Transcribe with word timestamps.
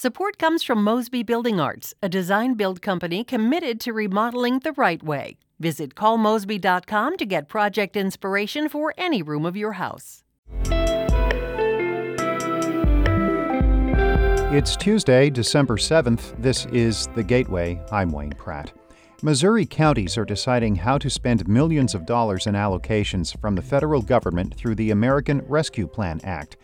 Support 0.00 0.38
comes 0.38 0.62
from 0.62 0.84
Mosby 0.84 1.24
Building 1.24 1.58
Arts, 1.58 1.92
a 2.00 2.08
design 2.08 2.54
build 2.54 2.80
company 2.80 3.24
committed 3.24 3.80
to 3.80 3.92
remodeling 3.92 4.60
the 4.60 4.70
right 4.74 5.02
way. 5.02 5.38
Visit 5.58 5.96
callmosby.com 5.96 7.16
to 7.16 7.26
get 7.26 7.48
project 7.48 7.96
inspiration 7.96 8.68
for 8.68 8.94
any 8.96 9.22
room 9.22 9.44
of 9.44 9.56
your 9.56 9.72
house. 9.72 10.22
It's 14.54 14.76
Tuesday, 14.76 15.30
December 15.30 15.76
7th. 15.76 16.40
This 16.40 16.66
is 16.66 17.08
The 17.16 17.24
Gateway. 17.24 17.84
I'm 17.90 18.12
Wayne 18.12 18.30
Pratt. 18.30 18.70
Missouri 19.24 19.66
counties 19.66 20.16
are 20.16 20.24
deciding 20.24 20.76
how 20.76 20.96
to 20.96 21.10
spend 21.10 21.48
millions 21.48 21.96
of 21.96 22.06
dollars 22.06 22.46
in 22.46 22.54
allocations 22.54 23.36
from 23.40 23.56
the 23.56 23.62
federal 23.62 24.02
government 24.02 24.54
through 24.54 24.76
the 24.76 24.92
American 24.92 25.40
Rescue 25.48 25.88
Plan 25.88 26.20
Act. 26.22 26.56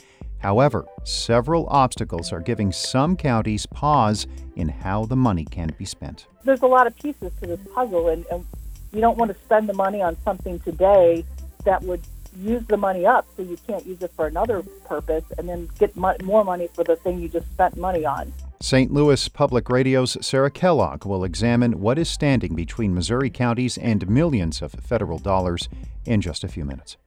However, 0.45 0.85
several 1.05 1.67
obstacles 1.71 2.31
are 2.31 2.39
giving 2.39 2.71
some 2.71 3.17
counties 3.17 3.65
pause 3.65 4.27
in 4.57 4.69
how 4.69 5.07
the 5.07 5.17
money 5.17 5.47
can 5.47 5.71
be 5.79 5.87
spent. 5.87 6.27
There's 6.45 6.61
a 6.61 6.67
lot 6.67 6.87
of 6.87 6.95
pieces 6.99 7.33
to 7.41 7.47
this 7.47 7.61
puzzle, 7.75 8.11
and, 8.11 8.27
and 8.31 8.45
you 8.93 9.01
don't 9.01 9.17
want 9.17 9.33
to 9.35 9.45
spend 9.47 9.71
the 9.71 9.73
money 9.73 10.03
on 10.03 10.19
something 10.23 10.61
today 10.61 11.25
that 11.65 11.83
would 11.85 12.03
use 12.37 12.63
the 12.67 12.77
money 12.77 13.07
up 13.07 13.27
so 13.35 13.43
you 13.43 13.57
can't 13.67 13.87
use 13.87 14.03
it 14.03 14.11
for 14.15 14.27
another 14.27 14.63
purpose 14.85 15.25
and 15.39 15.49
then 15.49 15.67
get 15.79 15.97
mo- 15.97 16.17
more 16.23 16.45
money 16.45 16.69
for 16.75 16.85
the 16.85 16.97
thing 16.97 17.21
you 17.21 17.29
just 17.31 17.51
spent 17.53 17.79
money 17.79 18.05
on. 18.05 18.31
St. 18.61 18.93
Louis 18.93 19.27
Public 19.29 19.71
Radio's 19.71 20.19
Sarah 20.21 20.51
Kellogg 20.51 21.07
will 21.07 21.25
examine 21.25 21.81
what 21.81 21.99
is 21.99 22.11
standing 22.11 22.55
between 22.55 22.95
Missouri 22.95 23.31
counties 23.31 23.79
and 23.79 24.07
millions 24.11 24.61
of 24.61 24.73
federal 24.73 25.19
dollars 25.19 25.71
in 26.05 26.21
just 26.21 26.45
a 26.45 26.49
few 26.49 26.67
minutes. 26.67 26.99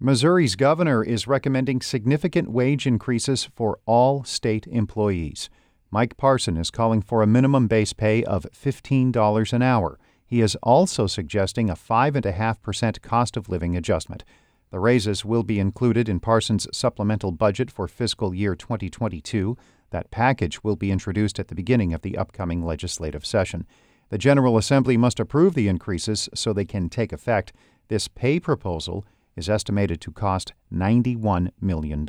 Missouri's 0.00 0.54
governor 0.54 1.02
is 1.02 1.26
recommending 1.26 1.80
significant 1.80 2.48
wage 2.48 2.86
increases 2.86 3.50
for 3.56 3.80
all 3.84 4.22
state 4.22 4.64
employees. 4.68 5.50
Mike 5.90 6.16
Parson 6.16 6.56
is 6.56 6.70
calling 6.70 7.02
for 7.02 7.20
a 7.20 7.26
minimum 7.26 7.66
base 7.66 7.92
pay 7.92 8.22
of 8.22 8.46
$15 8.52 9.52
an 9.52 9.60
hour. 9.60 9.98
He 10.24 10.40
is 10.40 10.54
also 10.62 11.08
suggesting 11.08 11.68
a 11.68 11.74
5.5% 11.74 13.02
cost 13.02 13.36
of 13.36 13.48
living 13.48 13.76
adjustment. 13.76 14.24
The 14.70 14.78
raises 14.78 15.24
will 15.24 15.42
be 15.42 15.58
included 15.58 16.08
in 16.08 16.20
Parson's 16.20 16.68
supplemental 16.72 17.32
budget 17.32 17.68
for 17.68 17.88
fiscal 17.88 18.32
year 18.32 18.54
2022. 18.54 19.56
That 19.90 20.12
package 20.12 20.62
will 20.62 20.76
be 20.76 20.92
introduced 20.92 21.40
at 21.40 21.48
the 21.48 21.56
beginning 21.56 21.92
of 21.92 22.02
the 22.02 22.16
upcoming 22.16 22.64
legislative 22.64 23.26
session. 23.26 23.66
The 24.10 24.18
General 24.18 24.58
Assembly 24.58 24.96
must 24.96 25.18
approve 25.18 25.54
the 25.54 25.66
increases 25.66 26.28
so 26.34 26.52
they 26.52 26.64
can 26.64 26.88
take 26.88 27.12
effect. 27.12 27.52
This 27.88 28.06
pay 28.06 28.38
proposal 28.38 29.04
is 29.38 29.48
estimated 29.48 30.00
to 30.02 30.12
cost 30.12 30.52
$91 30.72 31.50
million. 31.60 32.06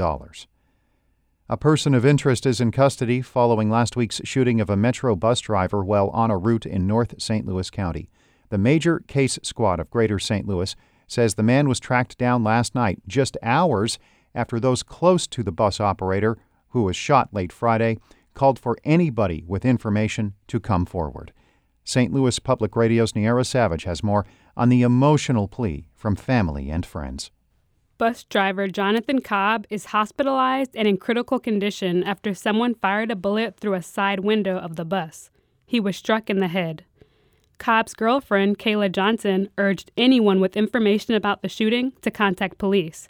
A 1.51 1.57
person 1.57 1.95
of 1.95 2.05
interest 2.05 2.45
is 2.45 2.59
in 2.59 2.71
custody 2.71 3.21
following 3.21 3.69
last 3.69 3.95
week's 3.95 4.21
shooting 4.23 4.59
of 4.59 4.69
a 4.69 4.75
Metro 4.75 5.15
bus 5.15 5.39
driver 5.39 5.83
while 5.83 6.09
on 6.09 6.29
a 6.29 6.37
route 6.37 6.65
in 6.65 6.85
North 6.85 7.21
St. 7.21 7.45
Louis 7.45 7.69
County. 7.69 8.09
The 8.49 8.57
major 8.57 8.99
case 8.99 9.39
squad 9.43 9.79
of 9.79 9.89
Greater 9.89 10.19
St. 10.19 10.47
Louis 10.47 10.75
says 11.07 11.35
the 11.35 11.43
man 11.43 11.69
was 11.69 11.79
tracked 11.79 12.17
down 12.17 12.43
last 12.43 12.75
night, 12.75 12.99
just 13.07 13.37
hours 13.41 13.97
after 14.35 14.59
those 14.59 14.83
close 14.83 15.25
to 15.27 15.43
the 15.43 15.51
bus 15.51 15.79
operator, 15.79 16.37
who 16.69 16.83
was 16.83 16.95
shot 16.95 17.33
late 17.33 17.51
Friday, 17.51 17.97
called 18.33 18.59
for 18.59 18.77
anybody 18.83 19.43
with 19.47 19.65
information 19.65 20.33
to 20.47 20.59
come 20.59 20.85
forward. 20.85 21.33
St. 21.83 22.13
Louis 22.13 22.37
Public 22.39 22.75
Radio's 22.75 23.15
Niara 23.15 23.43
Savage 23.43 23.83
has 23.83 24.03
more 24.03 24.25
on 24.55 24.69
the 24.69 24.81
emotional 24.81 25.47
plea 25.47 25.87
from 25.95 26.15
family 26.15 26.69
and 26.69 26.85
friends. 26.85 27.31
Bus 27.97 28.23
driver 28.23 28.67
Jonathan 28.67 29.19
Cobb 29.19 29.67
is 29.69 29.87
hospitalized 29.87 30.71
and 30.75 30.87
in 30.87 30.97
critical 30.97 31.37
condition 31.37 32.03
after 32.03 32.33
someone 32.33 32.75
fired 32.75 33.11
a 33.11 33.15
bullet 33.15 33.57
through 33.57 33.73
a 33.73 33.81
side 33.81 34.21
window 34.21 34.57
of 34.57 34.77
the 34.77 34.85
bus. 34.85 35.29
He 35.65 35.79
was 35.79 35.97
struck 35.97 36.29
in 36.29 36.39
the 36.39 36.47
head. 36.47 36.85
Cobb's 37.57 37.93
girlfriend, 37.93 38.57
Kayla 38.57 38.89
Johnson, 38.91 39.49
urged 39.57 39.91
anyone 39.97 40.39
with 40.39 40.55
information 40.55 41.13
about 41.13 41.41
the 41.41 41.49
shooting 41.49 41.91
to 42.01 42.09
contact 42.09 42.57
police. 42.57 43.09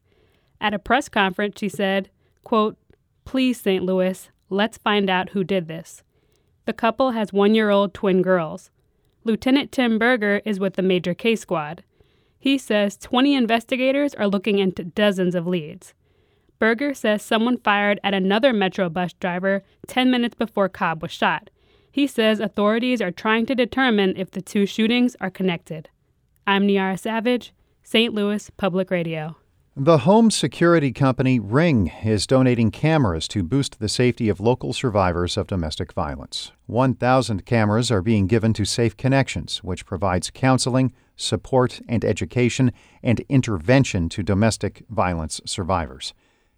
At 0.60 0.74
a 0.74 0.80
press 0.80 1.08
conference, 1.08 1.60
she 1.60 1.70
said, 1.70 2.10
quote, 2.44 2.76
Please, 3.26 3.62
St. 3.62 3.84
Louis, 3.84 4.30
let's 4.50 4.80
find 4.80 5.08
out 5.08 5.30
who 5.30 5.44
did 5.44 5.68
this. 5.68 6.02
The 6.70 6.74
couple 6.74 7.14
has 7.14 7.34
one 7.34 7.56
year 7.56 7.72
old 7.72 7.96
twin 7.96 8.22
girls. 8.22 8.70
Lieutenant 9.24 9.72
Tim 9.72 9.98
Berger 9.98 10.40
is 10.46 10.60
with 10.60 10.76
the 10.76 10.84
Major 10.84 11.16
Case 11.16 11.42
Squad. 11.42 11.84
He 12.38 12.60
says 12.60 12.96
20 12.96 13.34
investigators 13.34 14.14
are 14.14 14.28
looking 14.28 14.60
into 14.60 14.84
dozens 14.84 15.34
of 15.34 15.48
leads. 15.48 15.96
Berger 16.60 16.94
says 16.94 17.24
someone 17.24 17.58
fired 17.58 18.00
at 18.04 18.14
another 18.14 18.54
Metro 18.54 18.88
bus 18.88 19.14
driver 19.14 19.64
10 19.88 20.12
minutes 20.12 20.36
before 20.36 20.70
Cobb 20.70 21.02
was 21.02 21.12
shot. 21.12 21.50
He 21.92 22.06
says 22.06 22.40
authorities 22.40 23.02
are 23.02 23.10
trying 23.10 23.48
to 23.48 23.56
determine 23.56 24.14
if 24.16 24.30
the 24.30 24.40
two 24.40 24.68
shootings 24.68 25.16
are 25.20 25.32
connected. 25.32 25.90
I'm 26.46 26.68
Niara 26.68 27.00
Savage, 27.00 27.52
St. 27.82 28.14
Louis 28.14 28.48
Public 28.58 28.92
Radio. 28.92 29.38
The 29.82 30.00
home 30.00 30.30
security 30.30 30.92
company 30.92 31.40
Ring 31.40 31.90
is 32.04 32.28
donating 32.28 32.70
cameras 32.70 33.30
to 33.30 33.44
boost 33.44 33.80
the 33.80 33.88
safety 33.88 34.28
of 34.28 34.42
local 34.42 34.74
survivors 34.74 35.38
of 35.38 35.48
domestic 35.48 35.94
violence. 35.94 36.52
1,000 36.66 37.46
cameras 37.46 37.90
are 37.90 38.02
being 38.02 38.28
given 38.28 38.52
to 38.56 38.66
Safe 38.66 38.98
Connections, 38.98 39.64
which 39.64 39.86
provides 39.86 40.32
counseling, 40.32 40.92
support, 41.16 41.80
and 41.88 42.04
education 42.04 42.74
and 43.02 43.22
intervention 43.30 44.10
to 44.10 44.22
domestic 44.22 44.84
violence 44.90 45.40
survivors. 45.46 46.14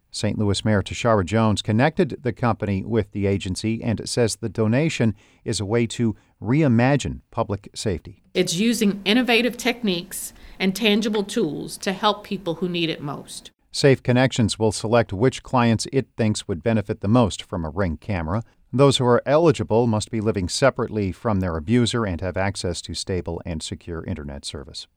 St. 0.09 0.39
Louis 0.39 0.65
Mayor 0.65 0.81
Tishaura 0.81 1.23
Jones 1.23 1.61
connected 1.61 2.17
the 2.23 2.33
company 2.33 2.83
with 2.83 3.11
the 3.11 3.27
agency 3.27 3.83
and 3.83 4.09
says 4.09 4.37
the 4.37 4.49
donation 4.49 5.13
is 5.45 5.59
a 5.59 5.65
way 5.65 5.85
to 5.85 6.15
reimagine 6.41 7.21
public 7.29 7.69
safety. 7.75 8.23
It's 8.33 8.55
using 8.55 8.99
innovative 9.05 9.57
techniques 9.57 10.33
and 10.61 10.75
tangible 10.75 11.23
tools 11.23 11.75
to 11.75 11.91
help 11.91 12.23
people 12.23 12.55
who 12.55 12.69
need 12.69 12.89
it 12.89 13.01
most. 13.01 13.49
Safe 13.71 14.03
Connections 14.03 14.59
will 14.59 14.71
select 14.71 15.11
which 15.11 15.41
clients 15.41 15.87
it 15.91 16.07
thinks 16.15 16.47
would 16.47 16.61
benefit 16.61 17.01
the 17.01 17.07
most 17.07 17.41
from 17.41 17.65
a 17.65 17.69
Ring 17.69 17.97
camera. 17.97 18.43
Those 18.71 18.97
who 18.97 19.05
are 19.05 19.23
eligible 19.25 19.87
must 19.87 20.11
be 20.11 20.21
living 20.21 20.47
separately 20.47 21.11
from 21.11 21.39
their 21.39 21.57
abuser 21.57 22.05
and 22.05 22.21
have 22.21 22.37
access 22.37 22.79
to 22.83 22.93
stable 22.93 23.41
and 23.43 23.63
secure 23.63 24.05
internet 24.05 24.45
service. 24.45 24.87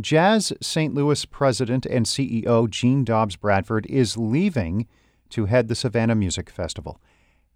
Jazz 0.00 0.54
St. 0.62 0.94
Louis 0.94 1.24
president 1.26 1.84
and 1.84 2.06
CEO 2.06 2.68
Gene 2.70 3.04
Dobbs 3.04 3.36
Bradford 3.36 3.84
is 3.86 4.16
leaving 4.16 4.88
to 5.28 5.46
head 5.46 5.68
the 5.68 5.74
Savannah 5.74 6.14
Music 6.14 6.48
Festival. 6.48 6.98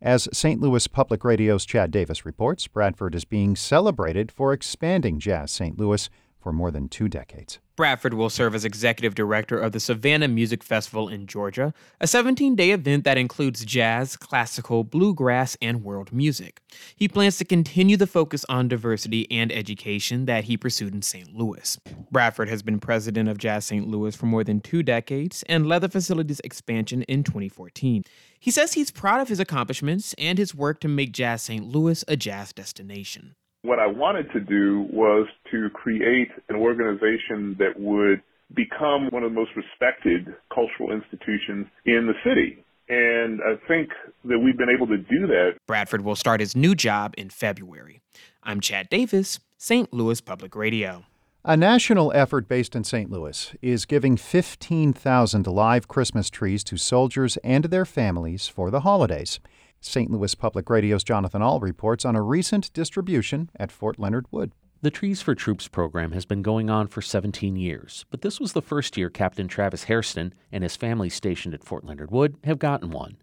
As 0.02 0.28
St. 0.32 0.60
Louis 0.60 0.86
Public 0.86 1.24
Radio's 1.24 1.64
Chad 1.64 1.90
Davis 1.90 2.26
reports, 2.26 2.66
Bradford 2.68 3.14
is 3.14 3.24
being 3.24 3.56
celebrated 3.56 4.30
for 4.30 4.52
expanding 4.52 5.18
Jazz 5.18 5.50
St. 5.50 5.78
Louis 5.78 6.10
for 6.46 6.52
more 6.52 6.70
than 6.70 6.88
two 6.88 7.08
decades. 7.08 7.58
Bradford 7.74 8.14
will 8.14 8.30
serve 8.30 8.54
as 8.54 8.64
executive 8.64 9.16
director 9.16 9.58
of 9.58 9.72
the 9.72 9.80
Savannah 9.80 10.28
Music 10.28 10.62
Festival 10.62 11.08
in 11.08 11.26
Georgia, 11.26 11.74
a 12.00 12.06
17 12.06 12.54
day 12.54 12.70
event 12.70 13.02
that 13.02 13.18
includes 13.18 13.64
jazz, 13.64 14.16
classical, 14.16 14.84
bluegrass, 14.84 15.56
and 15.60 15.82
world 15.82 16.12
music. 16.12 16.60
He 16.94 17.08
plans 17.08 17.36
to 17.38 17.44
continue 17.44 17.96
the 17.96 18.06
focus 18.06 18.44
on 18.48 18.68
diversity 18.68 19.28
and 19.28 19.50
education 19.50 20.26
that 20.26 20.44
he 20.44 20.56
pursued 20.56 20.94
in 20.94 21.02
St. 21.02 21.34
Louis. 21.34 21.76
Bradford 22.12 22.48
has 22.48 22.62
been 22.62 22.78
president 22.78 23.28
of 23.28 23.38
Jazz 23.38 23.66
St. 23.66 23.88
Louis 23.88 24.14
for 24.14 24.26
more 24.26 24.44
than 24.44 24.60
two 24.60 24.84
decades 24.84 25.42
and 25.48 25.66
led 25.66 25.80
the 25.80 25.88
facility's 25.88 26.38
expansion 26.44 27.02
in 27.02 27.24
2014. 27.24 28.04
He 28.38 28.52
says 28.52 28.74
he's 28.74 28.92
proud 28.92 29.20
of 29.20 29.26
his 29.26 29.40
accomplishments 29.40 30.14
and 30.16 30.38
his 30.38 30.54
work 30.54 30.78
to 30.78 30.86
make 30.86 31.10
Jazz 31.10 31.42
St. 31.42 31.66
Louis 31.66 32.04
a 32.06 32.16
jazz 32.16 32.52
destination. 32.52 33.34
What 33.66 33.80
I 33.80 33.88
wanted 33.88 34.30
to 34.32 34.38
do 34.38 34.86
was 34.92 35.26
to 35.50 35.70
create 35.70 36.28
an 36.48 36.54
organization 36.54 37.56
that 37.58 37.72
would 37.76 38.22
become 38.54 39.08
one 39.10 39.24
of 39.24 39.32
the 39.32 39.34
most 39.34 39.50
respected 39.56 40.32
cultural 40.54 40.92
institutions 40.92 41.66
in 41.84 42.06
the 42.06 42.14
city. 42.22 42.62
And 42.88 43.40
I 43.42 43.56
think 43.66 43.88
that 44.24 44.38
we've 44.38 44.56
been 44.56 44.70
able 44.70 44.86
to 44.86 44.98
do 44.98 45.26
that. 45.26 45.54
Bradford 45.66 46.02
will 46.02 46.14
start 46.14 46.38
his 46.38 46.54
new 46.54 46.76
job 46.76 47.14
in 47.18 47.28
February. 47.28 48.00
I'm 48.44 48.60
Chad 48.60 48.88
Davis, 48.88 49.40
St. 49.58 49.92
Louis 49.92 50.20
Public 50.20 50.54
Radio. 50.54 51.04
A 51.44 51.56
national 51.56 52.12
effort 52.14 52.46
based 52.46 52.76
in 52.76 52.84
St. 52.84 53.10
Louis 53.10 53.52
is 53.60 53.84
giving 53.84 54.16
15,000 54.16 55.46
live 55.48 55.88
Christmas 55.88 56.30
trees 56.30 56.62
to 56.62 56.76
soldiers 56.76 57.36
and 57.38 57.64
their 57.64 57.84
families 57.84 58.46
for 58.46 58.70
the 58.70 58.80
holidays. 58.80 59.40
St. 59.80 60.10
Louis 60.10 60.34
Public 60.34 60.68
Radio's 60.68 61.04
Jonathan 61.04 61.42
Ahl 61.42 61.60
reports 61.60 62.04
on 62.04 62.16
a 62.16 62.22
recent 62.22 62.72
distribution 62.72 63.50
at 63.56 63.70
Fort 63.70 63.98
Leonard 63.98 64.26
Wood. 64.30 64.52
The 64.82 64.90
Trees 64.90 65.22
for 65.22 65.34
Troops 65.34 65.68
program 65.68 66.12
has 66.12 66.24
been 66.24 66.42
going 66.42 66.68
on 66.68 66.86
for 66.86 67.00
17 67.00 67.56
years, 67.56 68.04
but 68.10 68.20
this 68.20 68.38
was 68.38 68.52
the 68.52 68.62
first 68.62 68.96
year 68.96 69.08
Captain 69.08 69.48
Travis 69.48 69.84
Hairston 69.84 70.34
and 70.52 70.62
his 70.62 70.76
family 70.76 71.08
stationed 71.08 71.54
at 71.54 71.64
Fort 71.64 71.84
Leonard 71.84 72.10
Wood 72.10 72.36
have 72.44 72.58
gotten 72.58 72.90
one. 72.90 73.16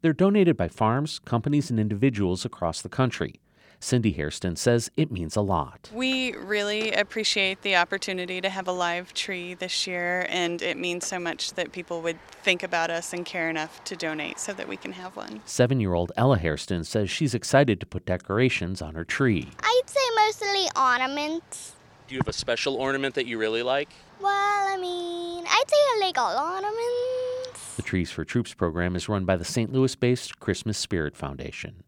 They're 0.00 0.12
donated 0.12 0.56
by 0.56 0.68
farms, 0.68 1.18
companies, 1.18 1.70
and 1.70 1.80
individuals 1.80 2.44
across 2.44 2.82
the 2.82 2.88
country. 2.88 3.40
Cindy 3.80 4.12
Hairston 4.12 4.56
says 4.56 4.90
it 4.96 5.12
means 5.12 5.36
a 5.36 5.40
lot. 5.40 5.90
We 5.94 6.34
really 6.34 6.92
appreciate 6.92 7.62
the 7.62 7.76
opportunity 7.76 8.40
to 8.40 8.48
have 8.48 8.66
a 8.66 8.72
live 8.72 9.14
tree 9.14 9.54
this 9.54 9.86
year, 9.86 10.26
and 10.28 10.60
it 10.60 10.76
means 10.76 11.06
so 11.06 11.18
much 11.18 11.54
that 11.54 11.72
people 11.72 12.02
would 12.02 12.18
think 12.42 12.62
about 12.62 12.90
us 12.90 13.12
and 13.12 13.24
care 13.24 13.48
enough 13.48 13.82
to 13.84 13.96
donate 13.96 14.40
so 14.40 14.52
that 14.52 14.68
we 14.68 14.76
can 14.76 14.92
have 14.92 15.14
one. 15.16 15.40
Seven 15.44 15.80
year 15.80 15.94
old 15.94 16.10
Ella 16.16 16.38
Hairston 16.38 16.84
says 16.84 17.08
she's 17.08 17.34
excited 17.34 17.78
to 17.80 17.86
put 17.86 18.04
decorations 18.04 18.82
on 18.82 18.94
her 18.94 19.04
tree. 19.04 19.48
I'd 19.60 19.82
say 19.86 20.00
mostly 20.16 20.68
ornaments. 20.76 21.74
Do 22.08 22.14
you 22.14 22.20
have 22.20 22.28
a 22.28 22.32
special 22.32 22.74
ornament 22.76 23.14
that 23.14 23.26
you 23.26 23.38
really 23.38 23.62
like? 23.62 23.90
Well, 24.20 24.32
I 24.32 24.76
mean, 24.76 25.44
I'd 25.46 25.64
say 25.68 25.76
I 25.76 26.00
like 26.02 26.18
all 26.18 26.36
ornaments. 26.36 27.74
The 27.76 27.82
Trees 27.82 28.10
for 28.10 28.24
Troops 28.24 28.54
program 28.54 28.96
is 28.96 29.08
run 29.08 29.24
by 29.24 29.36
the 29.36 29.44
St. 29.44 29.72
Louis 29.72 29.94
based 29.94 30.40
Christmas 30.40 30.78
Spirit 30.78 31.16
Foundation. 31.16 31.84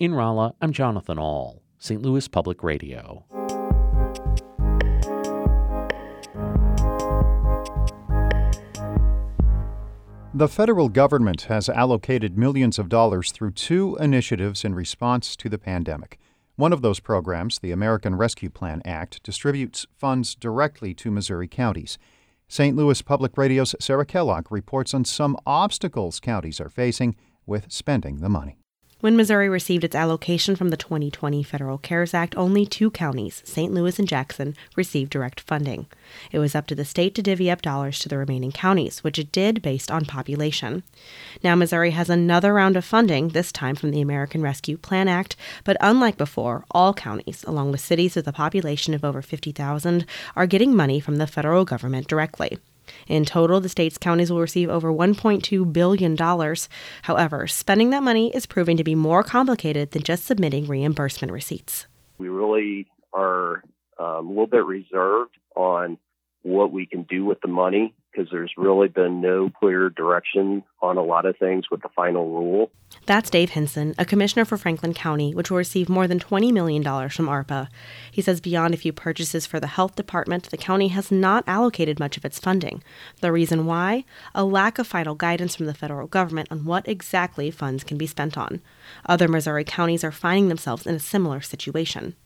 In 0.00 0.14
Rolla, 0.14 0.54
I'm 0.60 0.72
Jonathan 0.72 1.18
Ahl, 1.18 1.60
St. 1.76 2.00
Louis 2.00 2.28
Public 2.28 2.62
Radio. 2.62 3.24
The 10.32 10.46
federal 10.48 10.88
government 10.88 11.42
has 11.42 11.68
allocated 11.68 12.38
millions 12.38 12.78
of 12.78 12.88
dollars 12.88 13.32
through 13.32 13.50
two 13.50 13.96
initiatives 13.96 14.64
in 14.64 14.72
response 14.72 15.34
to 15.34 15.48
the 15.48 15.58
pandemic. 15.58 16.20
One 16.54 16.72
of 16.72 16.80
those 16.80 17.00
programs, 17.00 17.58
the 17.58 17.72
American 17.72 18.14
Rescue 18.14 18.50
Plan 18.50 18.80
Act, 18.84 19.20
distributes 19.24 19.84
funds 19.96 20.36
directly 20.36 20.94
to 20.94 21.10
Missouri 21.10 21.48
counties. 21.48 21.98
St. 22.46 22.76
Louis 22.76 23.02
Public 23.02 23.36
Radio's 23.36 23.74
Sarah 23.80 24.06
Kellogg 24.06 24.52
reports 24.52 24.94
on 24.94 25.04
some 25.04 25.36
obstacles 25.44 26.20
counties 26.20 26.60
are 26.60 26.68
facing 26.68 27.16
with 27.46 27.72
spending 27.72 28.20
the 28.20 28.28
money. 28.28 28.58
When 29.00 29.16
Missouri 29.16 29.48
received 29.48 29.84
its 29.84 29.94
allocation 29.94 30.56
from 30.56 30.70
the 30.70 30.76
2020 30.76 31.44
Federal 31.44 31.78
CARES 31.78 32.14
Act, 32.14 32.36
only 32.36 32.66
two 32.66 32.90
counties, 32.90 33.42
St. 33.44 33.72
Louis 33.72 33.96
and 33.96 34.08
Jackson, 34.08 34.56
received 34.74 35.12
direct 35.12 35.38
funding. 35.38 35.86
It 36.32 36.40
was 36.40 36.56
up 36.56 36.66
to 36.66 36.74
the 36.74 36.84
state 36.84 37.14
to 37.14 37.22
divvy 37.22 37.48
up 37.48 37.62
dollars 37.62 38.00
to 38.00 38.08
the 38.08 38.18
remaining 38.18 38.50
counties, 38.50 39.04
which 39.04 39.16
it 39.16 39.30
did 39.30 39.62
based 39.62 39.92
on 39.92 40.04
population. 40.04 40.82
Now, 41.44 41.54
Missouri 41.54 41.92
has 41.92 42.10
another 42.10 42.52
round 42.52 42.76
of 42.76 42.84
funding, 42.84 43.28
this 43.28 43.52
time 43.52 43.76
from 43.76 43.92
the 43.92 44.00
American 44.00 44.42
Rescue 44.42 44.76
Plan 44.76 45.06
Act, 45.06 45.36
but 45.62 45.76
unlike 45.80 46.16
before, 46.16 46.64
all 46.72 46.92
counties, 46.92 47.44
along 47.44 47.70
with 47.70 47.80
cities 47.80 48.16
with 48.16 48.26
a 48.26 48.32
population 48.32 48.94
of 48.94 49.04
over 49.04 49.22
50,000, 49.22 50.06
are 50.34 50.46
getting 50.48 50.74
money 50.74 50.98
from 50.98 51.18
the 51.18 51.28
federal 51.28 51.64
government 51.64 52.08
directly. 52.08 52.58
In 53.06 53.24
total, 53.24 53.60
the 53.60 53.68
state's 53.68 53.98
counties 53.98 54.30
will 54.30 54.40
receive 54.40 54.68
over 54.68 54.92
$1.2 54.92 55.72
billion. 55.72 56.16
However, 57.02 57.46
spending 57.46 57.90
that 57.90 58.02
money 58.02 58.34
is 58.34 58.46
proving 58.46 58.76
to 58.76 58.84
be 58.84 58.94
more 58.94 59.22
complicated 59.22 59.92
than 59.92 60.02
just 60.02 60.24
submitting 60.24 60.66
reimbursement 60.66 61.32
receipts. 61.32 61.86
We 62.18 62.28
really 62.28 62.86
are 63.12 63.62
um, 63.98 64.26
a 64.26 64.28
little 64.28 64.46
bit 64.46 64.64
reserved 64.64 65.36
on 65.56 65.98
what 66.42 66.72
we 66.72 66.86
can 66.86 67.02
do 67.02 67.24
with 67.24 67.40
the 67.40 67.48
money 67.48 67.94
because 68.18 68.32
there's 68.32 68.52
really 68.56 68.88
been 68.88 69.20
no 69.20 69.48
clear 69.48 69.90
direction 69.90 70.64
on 70.82 70.96
a 70.96 71.02
lot 71.02 71.24
of 71.24 71.36
things 71.36 71.66
with 71.70 71.82
the 71.82 71.88
final 71.94 72.28
rule. 72.28 72.70
That's 73.06 73.30
Dave 73.30 73.50
Hinson, 73.50 73.94
a 73.96 74.04
commissioner 74.04 74.44
for 74.44 74.56
Franklin 74.56 74.92
County, 74.92 75.34
which 75.34 75.50
will 75.50 75.58
receive 75.58 75.88
more 75.88 76.08
than 76.08 76.18
$20 76.18 76.52
million 76.52 76.82
from 76.82 77.26
ARPA. 77.26 77.68
He 78.10 78.20
says 78.20 78.40
beyond 78.40 78.74
a 78.74 78.78
few 78.78 78.92
purchases 78.92 79.46
for 79.46 79.60
the 79.60 79.68
health 79.68 79.94
department, 79.94 80.50
the 80.50 80.56
county 80.56 80.88
has 80.88 81.12
not 81.12 81.44
allocated 81.46 82.00
much 82.00 82.16
of 82.16 82.24
its 82.24 82.40
funding. 82.40 82.82
The 83.20 83.30
reason 83.30 83.66
why? 83.66 84.04
A 84.34 84.44
lack 84.44 84.80
of 84.80 84.86
final 84.88 85.14
guidance 85.14 85.54
from 85.54 85.66
the 85.66 85.74
federal 85.74 86.08
government 86.08 86.48
on 86.50 86.64
what 86.64 86.88
exactly 86.88 87.52
funds 87.52 87.84
can 87.84 87.98
be 87.98 88.06
spent 88.06 88.36
on. 88.36 88.60
Other 89.06 89.28
Missouri 89.28 89.64
counties 89.64 90.02
are 90.02 90.10
finding 90.10 90.48
themselves 90.48 90.86
in 90.86 90.94
a 90.96 91.00
similar 91.00 91.40
situation. 91.40 92.16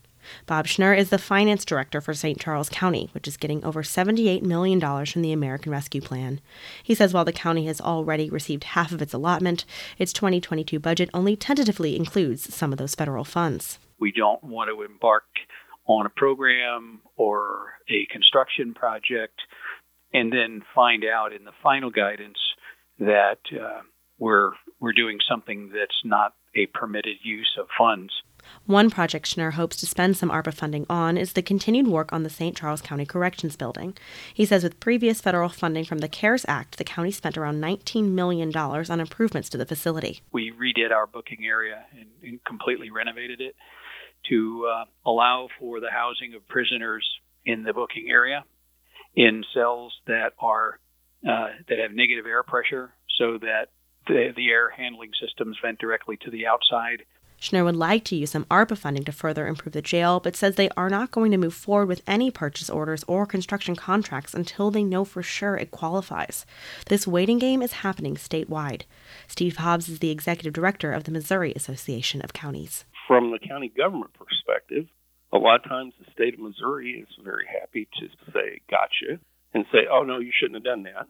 Bob 0.45 0.65
Schnurr 0.65 0.97
is 0.97 1.09
the 1.09 1.17
finance 1.17 1.65
director 1.65 2.01
for 2.01 2.13
St. 2.13 2.39
Charles 2.39 2.69
County, 2.69 3.09
which 3.13 3.27
is 3.27 3.37
getting 3.37 3.63
over 3.63 3.83
$78 3.83 4.41
million 4.41 4.79
from 5.05 5.21
the 5.21 5.31
American 5.31 5.71
Rescue 5.71 6.01
Plan. 6.01 6.39
He 6.83 6.95
says 6.95 7.13
while 7.13 7.25
the 7.25 7.31
county 7.31 7.65
has 7.67 7.81
already 7.81 8.29
received 8.29 8.63
half 8.63 8.91
of 8.91 9.01
its 9.01 9.13
allotment, 9.13 9.65
its 9.97 10.13
2022 10.13 10.79
budget 10.79 11.09
only 11.13 11.35
tentatively 11.35 11.95
includes 11.95 12.53
some 12.53 12.71
of 12.71 12.77
those 12.77 12.95
federal 12.95 13.23
funds. 13.23 13.79
We 13.99 14.11
don't 14.11 14.43
want 14.43 14.69
to 14.69 14.83
embark 14.83 15.25
on 15.85 16.05
a 16.05 16.09
program 16.09 17.01
or 17.15 17.73
a 17.89 18.05
construction 18.11 18.73
project 18.73 19.39
and 20.13 20.31
then 20.31 20.61
find 20.73 21.03
out 21.03 21.33
in 21.33 21.43
the 21.43 21.51
final 21.61 21.89
guidance 21.89 22.37
that 22.99 23.39
uh, 23.51 23.81
we're 24.19 24.51
we're 24.79 24.93
doing 24.93 25.17
something 25.29 25.71
that's 25.73 26.01
not 26.03 26.33
a 26.55 26.67
permitted 26.67 27.17
use 27.23 27.57
of 27.59 27.67
funds. 27.77 28.11
One 28.65 28.89
project 28.89 29.25
Schnurr 29.25 29.53
hopes 29.53 29.75
to 29.77 29.85
spend 29.85 30.17
some 30.17 30.29
ARPA 30.29 30.53
funding 30.53 30.85
on 30.89 31.17
is 31.17 31.33
the 31.33 31.41
continued 31.41 31.87
work 31.87 32.13
on 32.13 32.23
the 32.23 32.29
St. 32.29 32.55
Charles 32.55 32.81
County 32.81 33.05
Corrections 33.05 33.55
Building. 33.55 33.95
He 34.33 34.45
says 34.45 34.63
with 34.63 34.79
previous 34.79 35.21
federal 35.21 35.49
funding 35.49 35.85
from 35.85 35.99
the 35.99 36.07
CARES 36.07 36.45
Act, 36.47 36.77
the 36.77 36.83
county 36.83 37.11
spent 37.11 37.37
around 37.37 37.61
$19 37.61 38.11
million 38.11 38.55
on 38.55 38.99
improvements 38.99 39.49
to 39.49 39.57
the 39.57 39.65
facility. 39.65 40.21
We 40.31 40.51
redid 40.51 40.91
our 40.91 41.07
booking 41.07 41.45
area 41.45 41.85
and, 41.97 42.09
and 42.21 42.43
completely 42.43 42.89
renovated 42.89 43.41
it 43.41 43.55
to 44.29 44.69
uh, 44.71 44.85
allow 45.05 45.49
for 45.59 45.79
the 45.79 45.89
housing 45.91 46.33
of 46.33 46.47
prisoners 46.47 47.05
in 47.45 47.63
the 47.63 47.73
booking 47.73 48.07
area 48.09 48.45
in 49.15 49.43
cells 49.53 49.93
that 50.07 50.33
are 50.39 50.79
uh, 51.27 51.47
that 51.69 51.79
have 51.79 51.91
negative 51.91 52.25
air 52.25 52.43
pressure 52.43 52.93
so 53.17 53.37
that 53.37 53.67
the, 54.07 54.33
the 54.35 54.49
air 54.49 54.69
handling 54.69 55.11
systems 55.21 55.57
vent 55.63 55.79
directly 55.79 56.17
to 56.17 56.31
the 56.31 56.47
outside 56.47 57.03
Schnurr 57.43 57.65
would 57.65 57.75
like 57.75 58.05
to 58.05 58.15
use 58.15 58.31
some 58.31 58.45
ARPA 58.45 58.77
funding 58.77 59.03
to 59.03 59.11
further 59.11 59.47
improve 59.47 59.73
the 59.73 59.81
jail, 59.81 60.21
but 60.21 60.33
says 60.33 60.55
they 60.55 60.69
are 60.77 60.89
not 60.89 61.11
going 61.11 61.29
to 61.31 61.37
move 61.37 61.53
forward 61.53 61.89
with 61.89 62.01
any 62.07 62.31
purchase 62.31 62.69
orders 62.69 63.03
or 63.05 63.25
construction 63.25 63.75
contracts 63.75 64.33
until 64.33 64.71
they 64.71 64.81
know 64.81 65.03
for 65.03 65.21
sure 65.21 65.57
it 65.57 65.69
qualifies. 65.69 66.45
This 66.87 67.05
waiting 67.05 67.39
game 67.39 67.61
is 67.61 67.73
happening 67.73 68.15
statewide. 68.15 68.83
Steve 69.27 69.57
Hobbs 69.57 69.89
is 69.89 69.99
the 69.99 70.09
executive 70.09 70.53
director 70.53 70.93
of 70.93 71.03
the 71.03 71.11
Missouri 71.11 71.51
Association 71.53 72.21
of 72.21 72.31
Counties. 72.31 72.85
From 73.09 73.31
the 73.31 73.39
county 73.39 73.67
government 73.75 74.13
perspective, 74.13 74.85
a 75.33 75.37
lot 75.37 75.65
of 75.65 75.69
times 75.69 75.93
the 75.99 76.09
state 76.13 76.35
of 76.35 76.39
Missouri 76.39 77.05
is 77.05 77.25
very 77.25 77.45
happy 77.45 77.89
to 77.99 78.07
say, 78.31 78.61
gotcha, 78.71 79.19
and 79.53 79.65
say, 79.69 79.79
oh, 79.91 80.03
no, 80.03 80.19
you 80.19 80.31
shouldn't 80.33 80.55
have 80.55 80.63
done 80.63 80.83
that. 80.83 81.07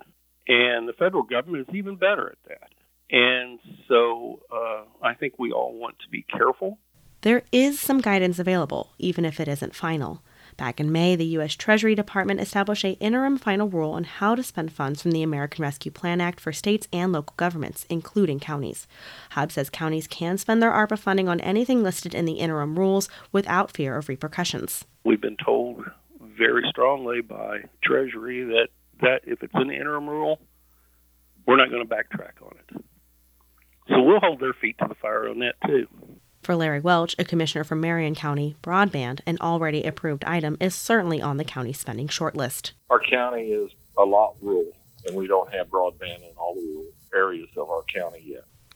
And 0.47 0.89
the 0.89 0.93
federal 0.93 1.21
government 1.21 1.69
is 1.69 1.75
even 1.75 1.95
better 1.95 2.31
at 2.31 2.49
that. 2.49 2.71
And 3.13 3.59
so 3.87 4.41
uh, 4.51 4.85
I 5.03 5.13
think 5.13 5.35
we 5.37 5.51
all 5.51 5.73
want 5.77 5.99
to 5.99 6.09
be 6.09 6.23
careful. 6.23 6.79
There 7.21 7.43
is 7.51 7.79
some 7.79 8.01
guidance 8.01 8.39
available, 8.39 8.89
even 8.97 9.23
if 9.23 9.39
it 9.39 9.47
isn't 9.47 9.75
final. 9.75 10.23
Back 10.57 10.79
in 10.79 10.91
May, 10.91 11.15
the 11.15 11.25
U.S. 11.25 11.55
Treasury 11.55 11.93
Department 11.95 12.39
established 12.39 12.83
an 12.83 12.95
interim 12.95 13.37
final 13.37 13.69
rule 13.69 13.91
on 13.91 14.03
how 14.03 14.33
to 14.35 14.43
spend 14.43 14.71
funds 14.71 15.01
from 15.01 15.11
the 15.11 15.23
American 15.23 15.61
Rescue 15.61 15.91
Plan 15.91 16.21
Act 16.21 16.39
for 16.39 16.51
states 16.51 16.87
and 16.91 17.11
local 17.11 17.35
governments, 17.37 17.85
including 17.87 18.39
counties. 18.39 18.87
Hobbs 19.31 19.53
says 19.53 19.69
counties 19.69 20.07
can 20.07 20.37
spend 20.39 20.61
their 20.61 20.71
ARPA 20.71 20.97
funding 20.97 21.29
on 21.29 21.39
anything 21.41 21.83
listed 21.83 22.15
in 22.15 22.25
the 22.25 22.33
interim 22.33 22.77
rules 22.77 23.09
without 23.31 23.71
fear 23.71 23.95
of 23.95 24.09
repercussions. 24.09 24.85
We've 25.03 25.21
been 25.21 25.37
told 25.37 25.85
very 26.19 26.63
strongly 26.69 27.21
by 27.21 27.61
Treasury 27.83 28.43
that, 28.43 28.69
that 29.01 29.21
if 29.25 29.43
it's 29.43 29.53
an 29.55 29.71
interim 29.71 30.09
rule, 30.09 30.39
we're 31.45 31.57
not 31.57 31.69
going 31.69 31.87
to 31.87 31.95
backtrack 31.95 32.41
on 32.41 32.55
it. 32.57 32.83
So 34.13 34.19
we'll 34.21 34.29
hold 34.29 34.41
their 34.41 34.53
feet 34.53 34.77
to 34.77 34.85
the 34.87 34.93
fire 34.93 35.27
on 35.27 35.39
that 35.39 35.55
too. 35.65 35.87
For 36.43 36.55
Larry 36.55 36.79
Welch, 36.79 37.15
a 37.17 37.23
commissioner 37.23 37.63
from 37.63 37.81
Marion 37.81 38.13
County, 38.13 38.55
broadband, 38.61 39.21
an 39.25 39.39
already 39.41 39.83
approved 39.85 40.23
item, 40.25 40.55
is 40.59 40.75
certainly 40.75 41.19
on 41.19 41.37
the 41.37 41.43
county 41.43 41.73
spending 41.73 42.07
shortlist. 42.07 42.73
Our 42.91 42.99
county 42.99 43.51
is 43.51 43.71
a 43.97 44.03
lot 44.03 44.35
rural, 44.39 44.71
and 45.07 45.15
we 45.15 45.25
don't 45.25 45.51
have 45.51 45.67
broadband 45.67 46.17
in 46.17 46.31
all 46.37 46.53
the 46.53 46.61
rural 46.61 46.91
areas 47.15 47.49
of 47.57 47.69
our 47.71 47.81
county 47.91 48.21
yet. 48.23 48.32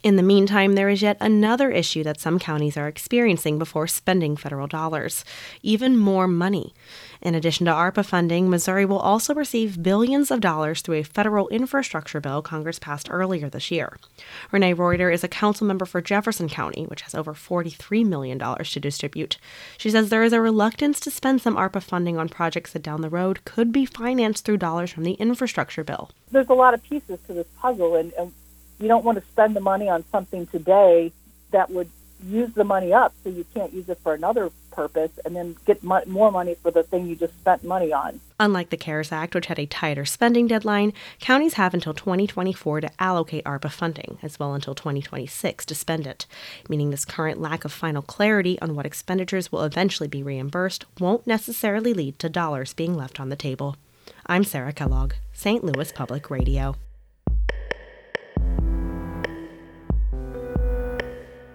In 0.08 0.16
the 0.16 0.24
meantime, 0.24 0.76
there 0.76 0.88
is 0.88 1.02
yet 1.02 1.18
another 1.20 1.70
issue 1.70 2.02
that 2.06 2.22
some 2.22 2.40
counties 2.40 2.78
are 2.78 2.88
experiencing 2.88 3.60
before 3.60 3.88
spending 3.88 4.38
federal 4.38 4.66
dollars 4.66 5.26
even 5.64 5.98
more 5.98 6.30
money. 6.30 6.74
In 7.22 7.36
addition 7.36 7.66
to 7.66 7.74
ARPA 7.74 8.06
funding, 8.06 8.50
Missouri 8.50 8.86
will 8.86 9.00
also 9.00 9.36
receive 9.36 9.84
billions 9.84 10.32
of 10.32 10.40
dollars 10.40 10.82
through 10.82 10.96
a 10.96 11.04
federal 11.04 11.50
infrastructure 11.50 12.22
bill 12.22 12.42
Congress 12.42 12.80
passed 12.80 13.10
earlier 13.12 13.50
this 13.50 13.70
year. 13.70 13.98
Renee 14.50 14.72
Reuter 14.72 15.12
is 15.12 15.26
a 15.26 15.28
council 15.28 15.68
member 15.68 15.86
for 15.86 16.00
Jefferson 16.00 16.48
County, 16.48 16.86
which 16.86 17.02
has 17.02 17.14
over 17.14 17.34
$43 17.34 18.06
million 18.06 18.40
to 18.40 18.80
distribute. 18.80 19.38
She 19.78 19.90
says 19.90 20.08
there 20.08 20.24
is 20.24 20.32
a 20.32 20.40
reluctance 20.40 21.02
to 21.02 21.12
spend 21.12 21.42
some 21.42 21.58
ARPA 21.58 21.84
funding 21.84 22.18
on 22.18 22.30
projects 22.30 22.72
that 22.72 22.82
down 22.82 23.02
the 23.02 23.10
road 23.10 23.44
could 23.44 23.74
be 23.74 23.86
financed 23.86 24.46
through 24.46 24.56
dollars 24.56 24.90
from 24.90 25.04
the 25.04 25.16
infrastructure 25.16 25.84
bill. 25.84 26.12
There's 26.32 26.48
a 26.48 26.54
lot 26.54 26.74
of 26.74 26.82
pieces 26.82 27.20
to 27.28 27.34
this 27.34 27.48
puzzle, 27.60 27.98
and, 27.98 28.14
and 28.14 28.32
you 28.80 28.88
don't 28.88 29.04
want 29.04 29.18
to 29.18 29.24
spend 29.30 29.56
the 29.56 29.62
money 29.62 29.90
on 29.90 30.04
something 30.12 30.48
today 30.48 31.12
that 31.52 31.70
would 31.70 31.90
use 32.26 32.52
the 32.54 32.64
money 32.64 32.94
up 32.94 33.14
so 33.24 33.30
you 33.30 33.46
can't 33.54 33.74
use 33.74 33.88
it 33.90 34.00
for 34.00 34.14
another 34.14 34.50
purpose 34.72 35.12
and 35.26 35.36
then 35.36 35.56
get 35.66 35.84
mo- 35.84 36.04
more 36.06 36.32
money 36.32 36.56
for 36.56 36.72
the 36.72 36.84
thing 36.84 37.08
you 37.08 37.16
just 37.16 37.34
spent 37.40 37.64
money 37.64 37.92
on. 37.92 38.20
Unlike 38.40 38.70
the 38.70 38.78
CARES 38.78 39.12
Act, 39.12 39.34
which 39.34 39.48
had 39.48 39.60
a 39.60 39.66
tighter 39.66 40.06
spending 40.06 40.48
deadline, 40.48 40.94
counties 41.20 41.56
have 41.56 41.74
until 41.74 41.94
2024 41.94 42.82
to 42.82 42.92
allocate 43.00 43.44
ARPA 43.46 43.72
funding, 43.72 44.20
as 44.22 44.40
well 44.40 44.54
until 44.54 44.76
2026 44.76 45.66
to 45.66 45.76
spend 45.76 46.06
it, 46.06 46.28
meaning 46.70 46.92
this 46.92 47.06
current 47.06 47.42
lack 47.42 47.66
of 47.66 47.72
final 47.72 48.04
clarity 48.04 48.60
on 48.62 48.76
what 48.76 48.86
expenditures 48.86 49.52
will 49.52 49.64
eventually 49.64 50.08
be 50.08 50.22
reimbursed 50.22 50.86
won't 51.00 51.26
necessarily 51.26 51.94
lead 51.94 52.20
to 52.20 52.30
dollars 52.30 52.74
being 52.74 52.96
left 52.96 53.20
on 53.20 53.30
the 53.30 53.36
table. 53.36 53.76
I'm 54.28 54.44
Sarah 54.44 54.74
Kellogg, 54.74 55.14
St. 55.34 55.64
Louis 55.64 55.92
Public 55.92 56.30
Radio. 56.30 56.76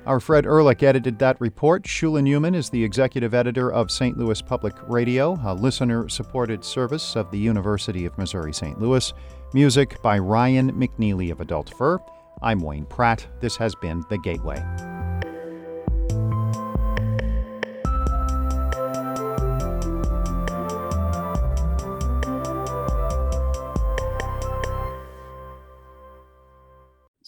Our 0.04 0.18
Fred 0.18 0.46
Ehrlich 0.46 0.82
edited 0.82 1.18
that 1.20 1.40
report. 1.40 1.84
Shula 1.84 2.22
Neuman 2.22 2.56
is 2.56 2.68
the 2.68 2.82
executive 2.82 3.34
editor 3.34 3.72
of 3.72 3.88
St. 3.88 4.18
Louis 4.18 4.42
Public 4.42 4.74
Radio, 4.88 5.38
a 5.44 5.54
listener 5.54 6.08
supported 6.08 6.64
service 6.64 7.14
of 7.14 7.30
the 7.30 7.38
University 7.38 8.04
of 8.04 8.18
Missouri 8.18 8.52
St. 8.52 8.80
Louis. 8.80 9.12
Music 9.54 10.02
by 10.02 10.18
Ryan 10.18 10.72
McNeely 10.72 11.30
of 11.30 11.40
Adult 11.40 11.72
Fur. 11.78 12.00
I'm 12.42 12.58
Wayne 12.58 12.86
Pratt. 12.86 13.28
This 13.40 13.56
has 13.56 13.76
been 13.76 14.04
The 14.10 14.18
Gateway. 14.18 15.01